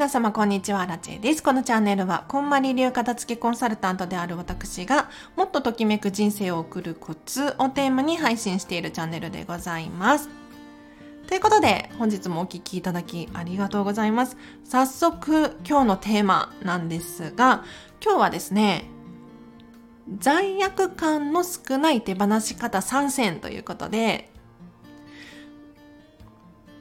[0.00, 1.42] 皆様こんにちは、ラチェです。
[1.42, 10.30] このチャンネルは、こんまり流片付けコンサルタントである私が、もっとときめく人生を送るコツをテーマに配信しているチャンネルでございます。
[11.28, 14.38] ということで、本日もお聴きいただきありがとうございます。
[14.64, 17.62] 早速、今日のテーマなんですが、
[18.02, 18.86] 今日はですね、
[20.18, 24.32] 罪悪感の少ない手放し方参戦ということで、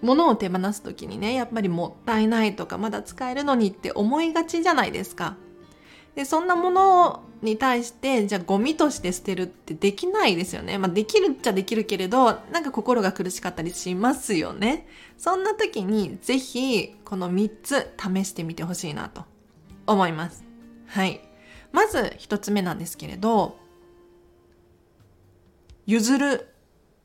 [0.02, 5.36] 物を手放す時にねやっぱりもったいないとかまだ使えるのにって思いがちじゃないですか。
[6.16, 10.78] でそんなものに対してじゃあゴミとして捨てるってできないですよね。
[10.78, 14.88] まあできるっちゃできるけれどなんか心が苦しかったりしますよね。
[15.18, 19.24] そんな時にぜひこの3つ試してみてほしいなと
[19.88, 20.44] 思います。
[20.88, 21.22] はい。
[21.72, 23.58] まず1つ目なんですけれど
[25.86, 26.50] 譲る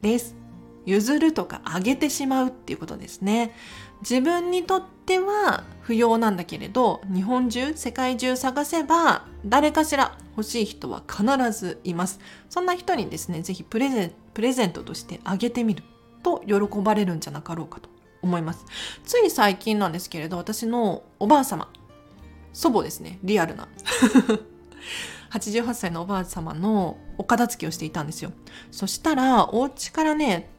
[0.01, 0.44] です。
[0.87, 3.55] 譲るとかあげてしまうっていうことですね。
[4.01, 11.25] 自分にとっては不要なんだけれど、日本中、世界中探せば、誰かしら欲しい人は必
[11.59, 12.21] ずいます。
[12.51, 15.85] そんな人にですね、ぜひプレゼンプレゼントとしてあげてみる
[16.23, 17.89] と喜ばれるんじゃなかろうかと
[18.23, 18.65] 思います。
[19.05, 21.69] つい最近なんですけれど、私のおばあ様、
[22.53, 23.69] 祖母ですね、リアルな。
[25.31, 28.33] 88歳のおばあ様のお片付けをしていたんですよ。
[28.71, 30.54] そしたら、お家からね、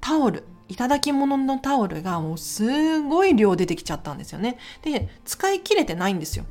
[0.00, 4.58] タオルいただき物ののタオルがもうすごい量出てきちゃったんですよね。
[4.82, 6.44] で、使い切れてないんですよ。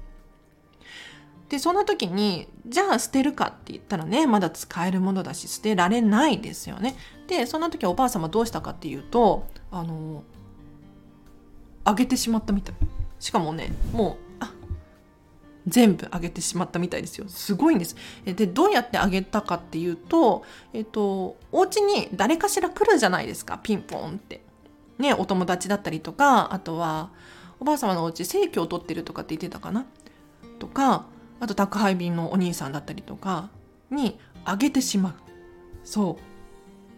[1.49, 6.95] で、そんな時に、じゃあ捨てるかって言ったらね、まだ使えるものだし、捨てられないですよね。
[7.27, 10.23] で、そんな時おばあ様どうしたかっていうと、あの、
[11.83, 12.75] あげてしまったみたい。
[13.19, 14.24] しかもね、もう
[15.67, 17.25] 全部あげてしまったみたいですよ。
[17.27, 17.95] すごいんです。
[18.25, 24.41] で、どうやってあげたかっていうと、えっと、お家に誰かしら来るじゃないですか、ピンポンって。
[24.99, 27.09] ね、お友達だったりとか、あとは、
[27.59, 29.85] おばあ様のお家生協を取ってるとかって言ってたかな
[30.59, 31.05] とか、
[31.39, 33.49] あと宅配便のお兄さんだったりとか
[33.89, 35.13] にあげてしまう。
[35.83, 36.23] そう。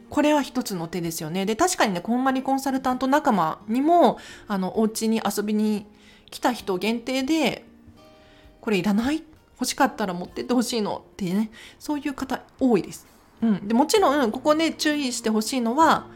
[0.10, 1.46] これは一つの手ですよね。
[1.46, 5.86] で、確かにね、こんまりコンサルタント仲間にも、あの、お家に遊びに
[6.32, 7.67] 来た人限定で
[8.68, 9.24] これいらない？
[9.54, 10.98] 欲しかったら持ってってほしいの？
[10.98, 13.08] ってねそういう方多いです。
[13.42, 16.08] うん、でもちろんここで注意してほしいのは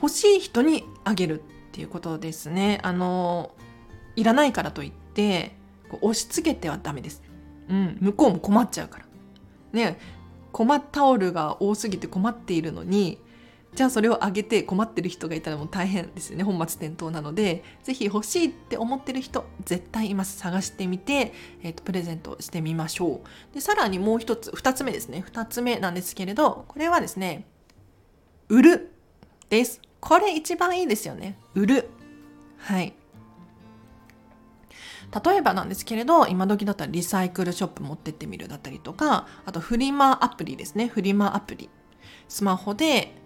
[0.00, 2.78] 欲しい人にあげるっていうことですね。
[2.84, 3.50] あの
[4.14, 5.56] いらないからといって
[5.90, 7.20] こう押し付けてはダメです。
[7.68, 9.06] うん、向こうも困っちゃうから。
[9.72, 9.98] ね
[10.52, 13.18] 困タオルが多すぎて困っているのに
[13.74, 16.44] じゃあそれをあげて困ってる人がいたらもう大変ですよね。
[16.44, 23.54] 本末転倒なので是非欲しいって思ってる人絶対います探してみて、えーと、プレゼントしてみましょう。
[23.54, 25.24] でさらにもう一つ2つ目ですね。
[25.26, 27.46] 2つ目なんですけれどこれはですね
[28.48, 28.92] 売る
[29.48, 29.80] です。
[30.00, 31.38] これ一番いいですよね。
[31.54, 31.88] 売る。
[32.58, 32.94] はい。
[35.24, 40.88] 例えばなんですけれど今時だったらリサイクルショップ持ってってみるだったりとかあとフリマアプリですね。
[40.88, 41.70] フリマアプリ。
[42.28, 43.21] スマホで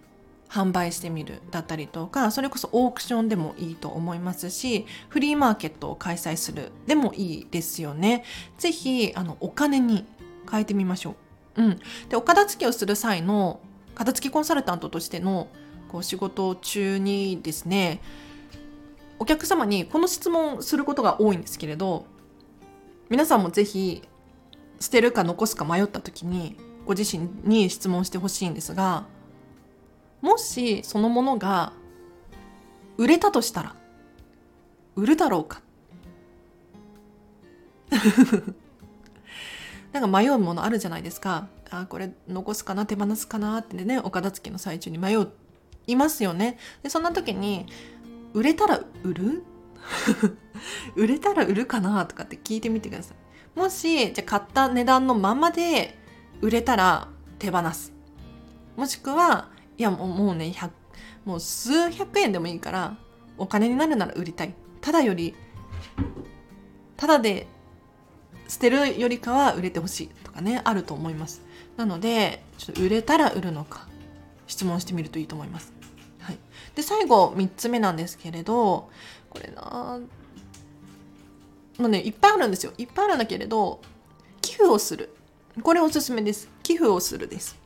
[0.48, 8.24] 販売してみるだったりとかそれこそオークションでもいいと思いますしフリーマーケットを開催するでもいいですよね。
[8.58, 10.04] 是非あのお金に
[10.50, 11.16] 変えてみましょ
[11.56, 13.60] う、うん、でお片付けをする際の
[13.94, 15.48] 片付けコンサルタントとしての
[15.88, 18.00] こう仕事中にですね
[19.18, 22.06] お客様にこの質問することが多いんですけれど
[23.08, 24.02] 皆さんも是非
[24.78, 29.06] 捨てるか残すか迷った時にご自身に質問してほしいんですが
[30.26, 31.72] もしそのものが
[32.96, 33.76] 売れたとしたら
[34.96, 35.62] 売るだろうか。
[39.92, 41.46] なんか迷うものあるじゃないですか。
[41.70, 45.16] あこれ残すかな手放すかなってねお片付けの最中に迷
[45.86, 46.58] いますよね。
[46.82, 47.66] でそんな時に
[48.32, 49.44] 売れたら売る？
[50.96, 53.16] 売れたら売るかなとかって聞いてみてください。
[53.56, 55.96] もしじゃ買った値段のままで
[56.40, 57.06] 売れたら
[57.38, 57.92] 手放す。
[58.76, 60.54] もしくはいやもうもうね
[61.24, 62.96] もう数百円でもいいから
[63.38, 64.54] お金になるなら売りたい。
[64.80, 65.34] ただより
[66.96, 67.46] ただで
[68.48, 71.42] 捨てるよりかは売れてほしいとかねあると思います。
[71.76, 73.86] なのでちょっと売れたら売るのか
[74.46, 75.72] 質問してみるといいと思います、
[76.20, 76.38] はい、
[76.74, 78.88] で最後3つ目なんですけれど
[79.28, 79.98] これな
[81.78, 82.72] もうねいっぱいあるんですよ。
[82.78, 83.80] いっぱいあるんだけれど
[84.40, 85.14] 寄付をする。
[85.62, 86.48] これおすすめです。
[86.62, 87.58] 寄付をするです。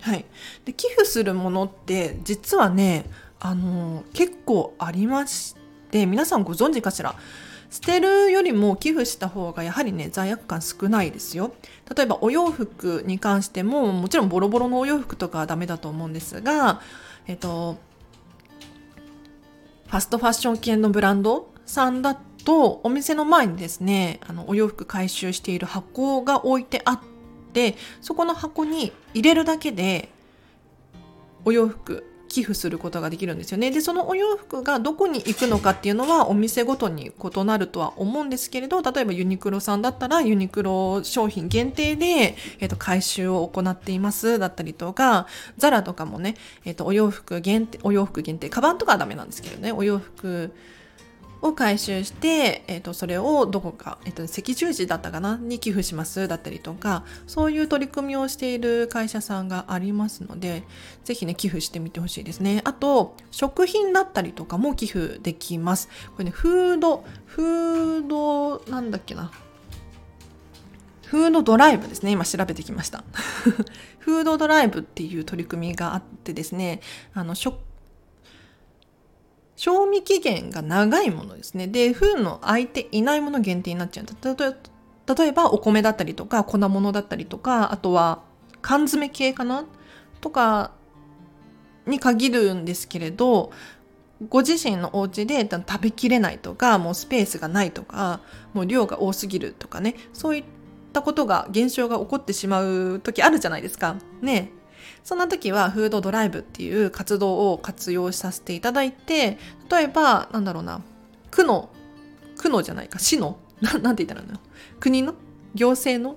[0.00, 0.24] はい、
[0.64, 3.04] で寄付するものって実はね
[3.40, 5.56] あの結構ありまし
[5.90, 7.14] て皆さんご存知かしら？
[7.70, 11.52] 捨てるよりも寄付した方がやはりね罪悪感少ないですよ。
[11.94, 16.80] 例えばお洋服に関してももちろんボロボロのお洋服とかはダメだと思うんですが
[17.26, 17.76] えっと
[19.88, 27.00] ファストファッション系のブランドさんだとお店の前にですねあのお洋服回収している箱が置いてあっ
[27.48, 30.08] てそこの箱に入れるだけで
[31.44, 33.70] お洋服寄付することができるんですよね。
[33.70, 50.52] で、そのお洋服がどこに行くのかっていうのはお店ごとに異なるとは思うんですけれど、例えばユニクロさんだったらユニクロ商品限定で、えっ、と、回収を行っていますだったりとか、ザラとかもね、えっ、と、お洋服限定、お洋服限定、カバンとかはダメなんですけどね、お洋服
[51.40, 55.36] を回収して、えーと、それをどこか、えーと、赤十字だったかな？
[55.36, 60.64] に寄付しますだったりとかそういう取り組みをしている会社さんがありますので
[61.04, 62.60] ぜひね寄付してみてほしいですね。
[62.64, 65.88] あと食品だったりとかも寄付できます。
[66.16, 69.30] これねフードフードなんだっけな？
[71.06, 72.10] フードドライブですね。
[72.10, 73.04] 今調べてきました。
[74.00, 76.80] フードドライブっていう取り組みがあってですね
[77.14, 77.56] あの食
[79.58, 81.66] 賞味期限が長いものですね。
[81.66, 84.06] で、封の空いていないもの限定になっちゃう。
[85.16, 88.22] 例えばお米だったりとか粉物だったりとか、あとは
[88.62, 89.64] 缶詰系かな？
[90.20, 90.70] とか
[91.86, 93.50] に限るんですけれど、
[94.28, 98.20] ご自身のお家で食べきれないとか、もうスペースがないとか、
[98.54, 100.44] もう量が多すぎるとかね、そういっ
[100.92, 103.96] たことが、現象が起こってしまう時あるじゃないですか。
[104.22, 104.52] ね。
[105.04, 109.38] そんな時はフードドライブっていう活動を活用させていただいて、
[109.70, 110.82] 例えば、なんだろうな、
[111.30, 111.70] 区の、
[112.36, 114.38] 区のじゃないか、市の、 ななんて言ったらいいの？
[114.80, 115.14] 国の？
[115.54, 116.16] 行政の？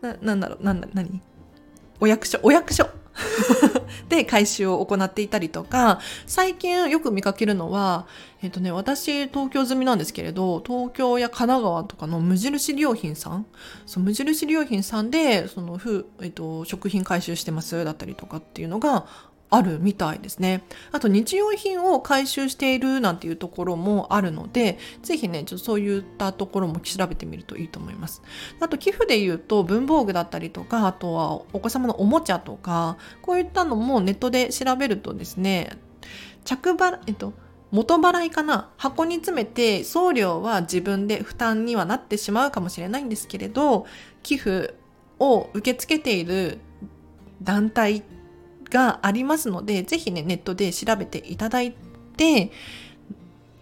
[0.00, 1.22] な、なんだろう、なんだ、何？
[2.00, 2.88] お役所、お役所。
[4.08, 8.06] で回収を行っていたりとか、最近よく見かけるのは、
[8.42, 13.46] えっ、とね、私東京済みなんですけれど、東京や神奈川とかの無印良品さん、
[13.86, 19.06] そう無印良品さんで、その、ふえっ、と、食品回収してますだったりとかっていうのが
[19.50, 20.62] あるみたいですね。
[20.92, 28.22] あと日用品を回収しているなんていうところもあるので、ぜひね、ちょっとそういったところも調べてみるといいと思います。
[28.60, 35.78] あと寄付で言うと文房具だったりとか、あとはお子様のおもちゃとか、こういったのもネットで調べるとですね、
[36.44, 37.32] 着払、えっと、
[37.72, 38.70] 元払いかな？
[38.76, 43.86] 箱に詰めて送料は自分で負担にはなってしまうかもしれないんですけれど、
[44.22, 44.74] 寄付
[45.18, 46.58] を受け付けている
[47.42, 48.02] 団体
[48.70, 51.74] がありますので、ぜひね、ネットで調べていただい
[52.16, 52.50] て、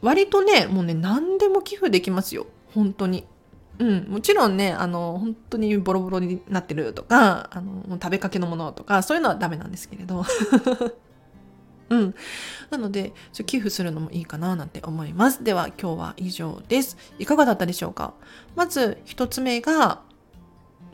[0.01, 2.47] 割とね、もうね、何でも寄付できますよ。
[2.75, 3.27] 本当に。
[3.81, 10.25] うん、もちろんね、あの、本当にボロボロになってるとか、あの、食べかけのものとか、そういうのはダメなんですけれど。
[11.91, 12.15] うん。
[12.71, 13.15] なので、
[13.47, 15.43] 寄付するのもいいかななんて思います。
[15.43, 16.97] では、今日は以上です。
[17.19, 18.15] いかがだったでしょうか？
[18.57, 20.03] まず、一つ目が、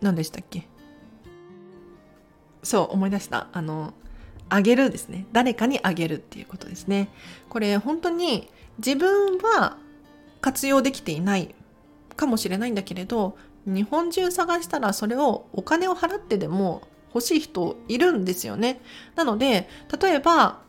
[0.03, 0.69] 何でしたっけ？
[2.63, 3.49] そう、思い出した。
[3.53, 3.95] あの、
[4.55, 5.27] あげるですね。
[5.33, 7.09] 誰かにあげるっていうことですね。
[7.49, 8.49] これ本当に
[8.79, 9.79] 自分は
[10.41, 11.53] 活用できていない
[12.15, 13.37] かもしれないんだけれど、
[13.67, 18.81] 日本中探したらそれをお金を払ってでも欲しい人いるんですよね。
[19.17, 19.69] なので、
[20.01, 20.61] 例えば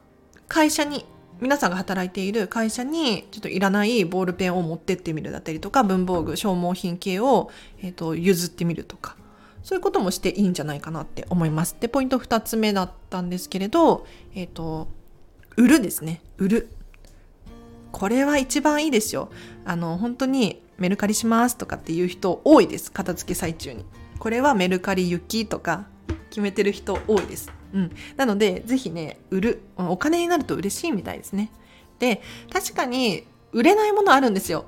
[0.48, 1.06] 会社に
[1.40, 7.52] 皆さんが働いている会社にちょっといらないボールペンを持ってってみるだったりとか文房具消耗品系を、
[7.84, 9.16] えーと譲ってみるとか
[9.66, 11.76] そういうこともしていいんじゃないかなって思います。
[11.80, 14.88] で、ポイント2つ目だったんですけれど、えっ、ー、と、
[15.58, 16.22] 売るですね。
[16.38, 16.70] 売る。
[17.92, 19.32] これは一番いいですよ。
[19.66, 22.92] あの、本当にメルカリしますとかっていう人多いです。
[22.92, 23.86] 片付け最中に。
[24.20, 25.88] これはメルカリ行きとか
[26.30, 27.52] 決めてる人多いです。
[27.74, 27.92] うん。
[28.18, 29.62] なので、ぜひね、売る。
[29.78, 31.52] お金になると嬉しいみたいですね。
[31.98, 32.22] で、
[32.54, 34.66] 確かに売れないものあるんですよ。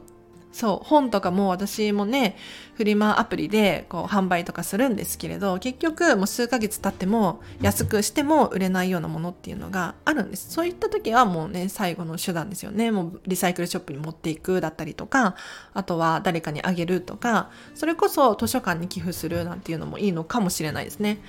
[0.52, 2.36] そう、本とかも私もね、
[2.74, 10.52] フリマアプリでこう販売とかするんですけれど、結局もう数ヶ月経っても安くしても売れないようなものっていうのがあるんです。
[10.52, 12.92] そういった時はもうね、最後の手段ですよね。
[12.92, 15.36] もうリサイクルショップに持っていくだったりとか、
[15.74, 21.20] あとは誰かにあげるとか、それこそ図書館に寄付するなんていうのもいいのかもしれないですね。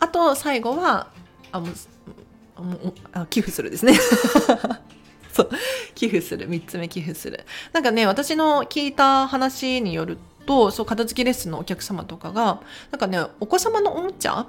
[0.00, 1.08] あと最後は、
[1.52, 3.94] あ、もう、寄付するですね。
[5.36, 5.50] そう。
[5.94, 6.48] 寄付する。
[6.48, 7.44] 3つ目寄付する。
[7.72, 14.46] なんかね、私の聞いた話によると、そう、片付けレッスンのお客様とかが、なんかね、お子様のおもちゃ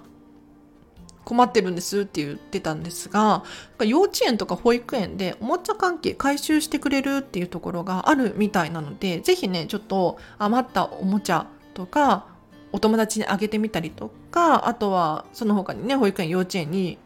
[1.26, 3.44] 困ってるんですって言ってたんですが、
[3.84, 12.28] 幼稚園とか保育園でおもちゃ関係回収してくれるっていうところがあるみたいなので、ぜひね、ちょっと余ったおもちゃとか、
[12.72, 16.98] お友達にあげてみたりとか、あとはその他にね、保育園、幼稚園に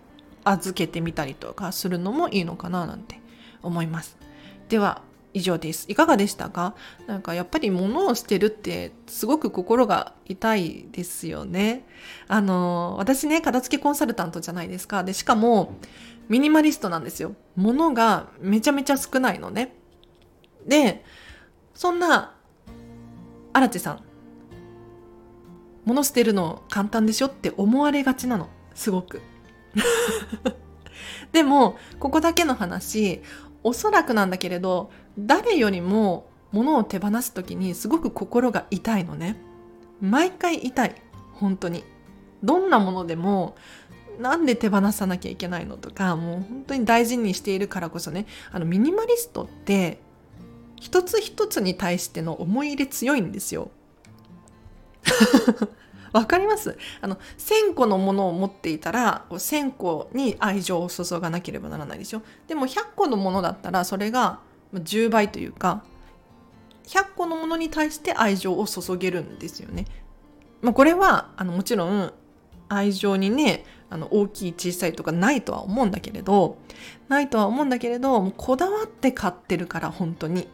[0.44, 3.21] 預けてみたりとかするのもいいのかななんて
[3.64, 4.18] 思います。
[4.70, 5.02] では
[5.34, 5.86] 以上です。
[5.90, 6.76] いかがでしたか？
[7.08, 11.86] なんかやっぱり物を捨てるってすごく心が痛いですよね。
[12.28, 15.04] あの、私ね、片付けコンサルタントじゃないですか。
[15.04, 15.76] で、しかも
[16.28, 17.36] ミニマリストなんですよ。
[17.56, 19.74] 物がめちゃめちゃ少ないのね。
[20.68, 21.04] で、
[21.74, 22.36] そんな
[23.54, 24.04] 荒地さん
[25.86, 29.22] 物捨てるの簡単でしょって思われがちなのすごく
[31.32, 33.22] でもここだけの話
[33.64, 39.38] おそらくなんだけれど誰よりも物を手放す時にすごく心が痛いのね。
[40.02, 40.96] 毎回痛い。
[41.34, 41.84] 本当に。
[42.44, 43.56] どんなものでも
[44.20, 48.26] なんで手放さなきゃいけないのとかもう本当に大事にしているからこそね。
[48.52, 50.00] あのミニマリストって
[50.76, 53.72] 一つ一つに対しての思い入れ強いんですよ。
[56.14, 56.78] わかります。
[57.02, 62.22] あの1000個のものを持っていたら1000個に愛情を注がなければならないでしょ。
[62.48, 64.40] でも100個のものだったらそれが
[64.74, 65.84] 10倍というか
[66.88, 69.86] 100個のものに対して愛情を注げるんですよね。
[70.62, 72.14] まあ、これはあのもちろん
[72.70, 76.58] 愛情にねあの大きい小さいとかないとは思うんだけれど
[77.10, 80.48] ないとは思うんだけれどこだわって買ってるから本当に。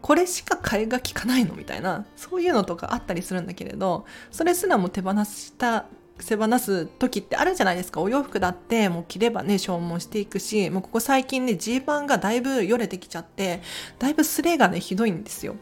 [0.00, 1.54] これしか替えが利かないの？
[1.54, 5.86] みたいなそういうのとかあったりするんだけれどそれすらも手放した
[6.26, 8.00] 手放す時ってあるじゃないですか。
[8.00, 13.60] お洋服だってもう着ればね消耗していくしもうここ最近ねジーパンがだいぶよれてきちゃって
[13.98, 15.54] だいぶスレがねひどいんですよ。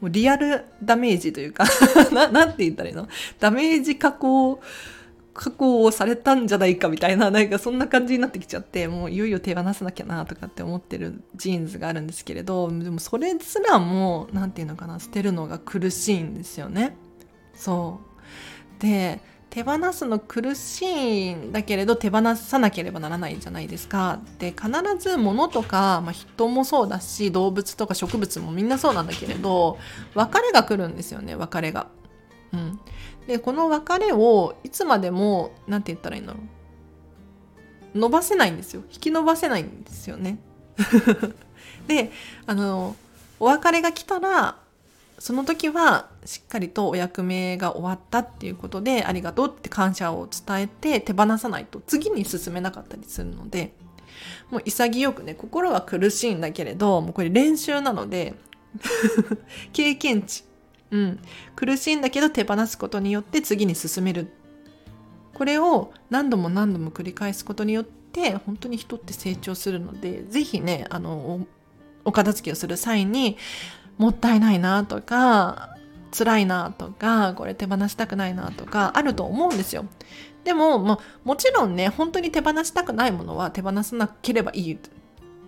[0.00, 1.64] もうリアルダメージというか
[2.12, 3.06] ななんて言ったらいいの？
[3.38, 4.60] ダメージ加工
[5.34, 16.96] 加工をされたんじゃないかみたいな、 なんかそんな感じになってきちゃって、もういよいよ手放さなきゃなとかって思ってるジーンズがあるんですけれど、でもそれすらも、なんていうのかな、捨てるのが苦しいんですよね。
[17.54, 18.00] そ
[18.78, 18.82] う。
[18.82, 19.20] で、
[19.50, 24.20] 手放すの苦しいんだけれど手放さなければならないじゃないですか。
[24.38, 29.76] で必ず物とか、まあ、人もそうだし動物とか植物もみんなそうなんだけれど
[30.14, 31.88] 別れが来るんですよね別れが。
[32.52, 32.80] うん、
[33.26, 36.40] でこの別れをいつまでも何て言ったらいいんだろ
[37.94, 37.98] う。
[37.98, 38.82] 伸ばせないんですよ。
[38.92, 40.38] 引き伸ばせないんですよね。
[41.86, 42.12] で
[42.46, 42.96] あの
[43.38, 44.56] お別れが来たら
[45.18, 53.74] その時はしっかりとお役目が終わったっていうことでありがとうって感謝を伝えて手放さないと次に進めなかったりするので
[54.50, 58.34] もう潔くね心は苦しいんだけれどもうこれ練習なので
[59.72, 60.44] 経験値。
[60.90, 61.20] うん、
[61.56, 64.32] 苦しいんだけど手放すことによって次に進める。
[65.34, 71.46] これを何度も何度も繰り返すことによって本当に人って成長するので是非ねあの
[72.04, 73.38] お片付けをする際に
[73.96, 75.76] もったいないなとか
[76.10, 79.86] 辛いなとかこれ手放したくないなとかあると思うんですよ。
[80.44, 84.78] でも、まあ、もちろんね本当に手放したくないものは手放さなければいい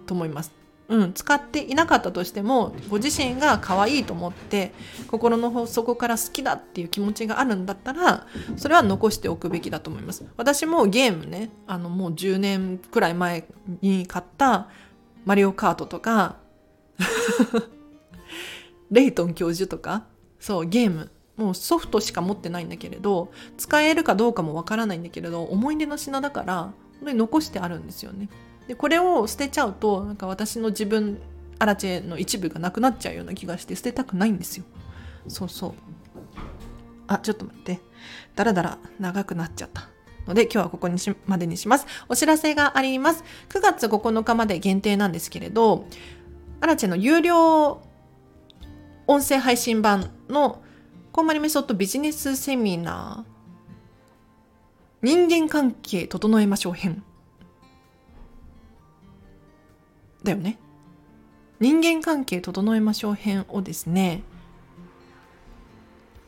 [0.06, 0.61] と思います。
[0.92, 4.72] うん、使っていなかったとしてもご自身が可愛いと思って
[5.10, 8.26] 心の底から好きだっていう気持ちがあるんだったら
[8.58, 10.26] それは残しておくべきだと思います。
[10.36, 13.48] 私もゲームねあのもう10年くらい前
[13.80, 14.68] に買った
[15.24, 16.36] マリオカートとか
[18.90, 20.04] レイトン教授とか
[20.38, 21.10] そうゲーム。
[21.34, 28.28] もうソフトしか持ってないんだけれど使えるかどうかもわからないんだけれど思い出の品だから本当に残してあるんですよね。
[28.68, 31.20] でこれを捨てちゃうとなんか私の自分
[31.58, 34.64] アラチェの一部がなくなっちゃうような気がして捨てたくないんですよ。
[35.28, 35.74] そうそう。
[37.06, 37.80] あちょっと待って。
[38.34, 39.88] だらだら長くなっちゃった
[40.26, 41.86] ので今日はここにしまでにします。
[42.08, 43.24] お知らせがあります。
[43.48, 45.86] 9月9日まで限定なんですけれど
[46.60, 47.82] アラチェの有料
[49.06, 50.62] 音声配信版の
[51.12, 53.32] コンマリメソッドビジネスセミナー
[55.02, 57.04] 人間関係整えましょう編。
[60.24, 60.58] だよね。
[61.60, 64.22] 人間関係整えましょう編をですね、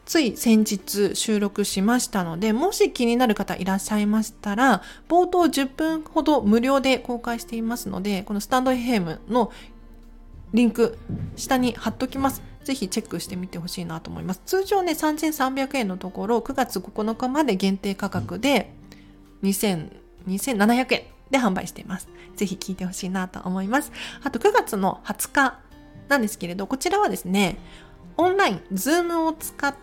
[0.06, 9.50] つい先日収録しましたので、もし気になる方いらっしゃいましたら、冒頭10分ほど無料で公開していますので、このスタンド FM の
[10.52, 10.98] リンク
[11.36, 12.42] 下に貼っときます。
[12.64, 14.42] ぜひチェックしてみてほしいなと思います。
[14.46, 18.72] 通常ね、3300円のところ、9月9日まで限定価格で
[19.42, 19.90] 2000、
[20.28, 22.08] 2700円で販売しています。
[22.36, 23.90] ぜひ聞いてほしいなと思います。
[24.22, 25.58] あと9月の20日
[26.08, 27.58] なんですけれど、こちらはですね、
[28.16, 29.74] オンライン、 Zoom を使っ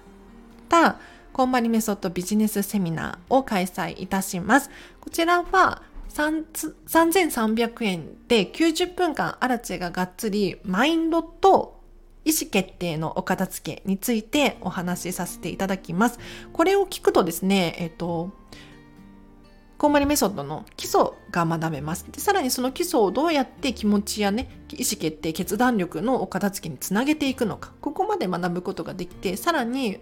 [0.70, 0.98] た
[1.34, 4.70] コンマリメソッドビジネスセミナーを開催いたします。
[5.02, 5.82] こちらは
[6.14, 11.82] 3300円で90分間アラチェががっつりマインドと
[12.24, 16.20] 意思決定のお片付けについてお話しさせていただきます。
[16.54, 18.32] これを聞くとですね、えっ、と、
[19.82, 22.06] コンマリメソッドの基礎が学べます。
[22.12, 29.98] でさらにその基礎をどうやって気持ちやね、意思決定、決断力のお片付けにつなげていくのか、ここまで学ぶことができて、さらに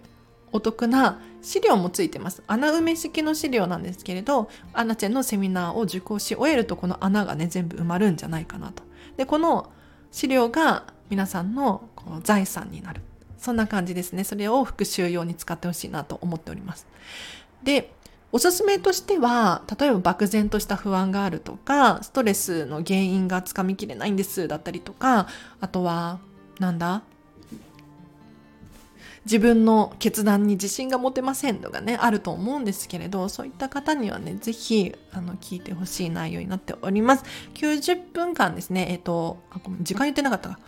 [0.52, 2.42] お得な資料もついてます。
[2.46, 8.82] 穴埋め式の資料なんですけれど、アナチェのセミナーを受講し終えるとこの穴がね、全部埋まるんじゃないかなと。
[9.16, 9.72] で、この
[10.12, 13.00] 資料が皆さんのこう財産になる。
[13.38, 14.24] そんな感じですね。
[14.24, 16.86] それを復習用に使ってほしいなと思っております。
[17.64, 17.94] で、
[18.32, 25.26] おすすめとしては、例えば漠然とした不安があるとか、ストレスの原因がつかみきれないんですだったりとか、
[25.60, 26.20] あとは、
[26.58, 27.02] なんだ？
[29.26, 37.24] 自分の決断に自信が持てませんとかね、あると思うんですけれど、そういった方にはね、ぜひ、あの、聞いてほしい内容になっております。
[37.54, 40.58] 90分間ですね、えっ、と、あ、ごめん、時間言ってなかったか。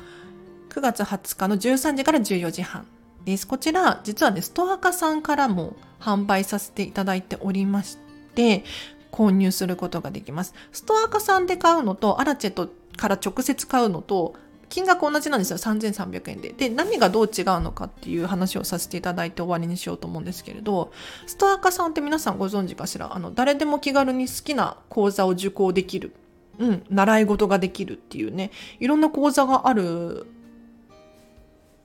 [0.68, 2.86] 9月20日の13時から14時半
[3.24, 3.46] です。
[3.46, 7.98] こちら、実はね、ストアカさんからも販売させていただいておりまし
[8.34, 8.64] て、
[9.10, 10.54] 購入することができます。
[10.72, 14.34] ストアカさんで買うのと、アラチェットから直接買うのと、
[14.68, 15.58] 金額同じなんですよ。
[15.58, 16.48] 3300円で。
[16.48, 20.92] で、何がどう違うのかっていう話をさせていただいて終わりにしようと思うんですけれど、
[21.26, 23.14] ストアカさんって皆さんご存知かしら？
[23.14, 26.14] あの、誰でも気軽に好きな講座を受講できる。
[26.58, 28.50] うん、習い事ができるっていうね、
[28.80, 30.26] いろんな講座がある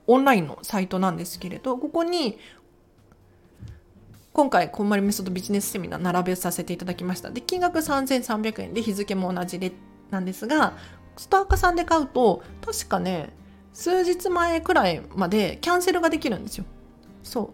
[0.08, 2.38] オンラインのサイトなんですけれど、ここに
[4.32, 7.30] 今回、こんまりメソッドビジネスセミナー並べさせていただきました。
[7.30, 9.72] で、金額3300円で日付も同じで
[10.10, 10.76] なんですが、
[11.16, 13.30] ストアカさんで買うと、確かね、
[13.74, 16.64] 数日前くらいまでキャンセルができるんですよ。
[17.22, 17.52] そ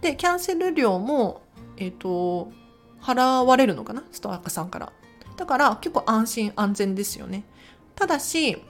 [0.00, 0.02] う。
[0.02, 1.42] で、キャンセル料も、
[1.78, 2.52] えっ、ー、と、
[3.00, 4.04] 払われるのかな？
[4.12, 4.92] ストアカさんから。
[5.36, 7.44] だから結構安心安全ですよね。
[7.94, 8.62] ただし、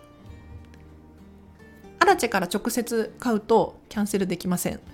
[2.12, 4.80] ラチェから直接買うとキャンセルできません。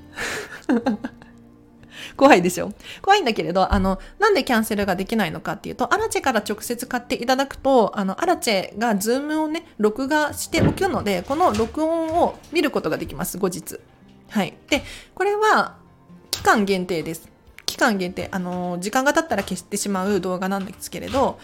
[2.17, 2.73] 怖いでしょ？
[3.03, 13.81] 怖いんだけれど、あの、なんでキャンセルができないのかっていうと、アラチェから直接買っていただくと、あの、アラチェが Zoom をね、録画しておくので、この録音を見ることができます、後日。
[14.31, 14.57] はい。
[14.69, 14.83] で、
[15.15, 15.77] これは、
[16.31, 17.29] 期間限定です。
[17.67, 21.39] 期間限定、あの、時間が経ったら消してしまう動画なんですけれど、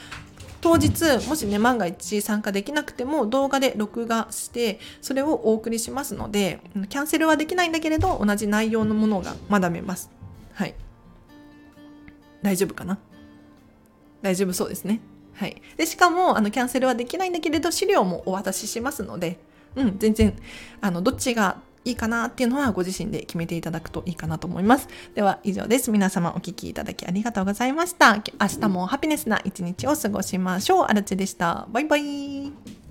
[0.65, 10.11] 当日、もしね、万が一参加できなくても動画で録画して、それをお送りしますので、キャンセルはできないんだけれど、同じ内容のものが学べます。
[10.55, 10.75] はい。
[12.41, 12.97] 大丈夫かな？
[14.23, 15.01] 大丈夫そうですね。
[15.35, 15.61] はい。
[15.77, 19.39] で、しかも、あの、キャンセルはできないんだけれど、資料もお渡ししますので、
[19.77, 20.35] うん、全然、
[20.81, 24.89] あの、どっちがいいかなっていうのはご自身で決めていただくといいかなと思います。
[25.15, 25.91] では以上です。
[25.91, 28.17] 皆様お聴きいただきありがとうございました。
[28.17, 28.23] 明
[28.61, 30.85] 日もハピネスな一日を過ごしましょう。
[30.85, 31.67] あらちでした。
[31.71, 32.84] バイバイ。